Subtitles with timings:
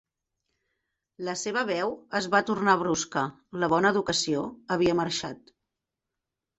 [1.27, 3.27] La seva veu es va tornar brusca,
[3.67, 4.45] la bona educació
[4.79, 5.57] havia marxat.